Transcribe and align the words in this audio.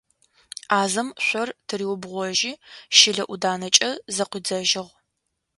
Ӏазэм 0.69 1.09
шъор 1.25 1.49
тыриубгъожьи, 1.67 2.53
щылэ 2.97 3.23
ӏуданэкӏэ 3.29 3.89
зэкъуидзэжьыгъ. 4.15 4.91